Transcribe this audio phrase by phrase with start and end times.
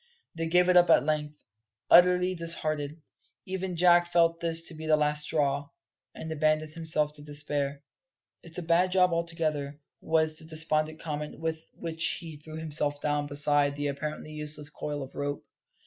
[0.33, 1.45] They gave it up at length,
[1.87, 3.03] utterly disheartened.
[3.45, 5.69] Even Jack felt this to be the last straw,
[6.15, 7.83] and abandoned himself to despair.
[8.41, 13.27] "It's a bad job altogether," was the despondent comment with which he threw himself down
[13.27, 15.45] beside the apparently useless coil of rope.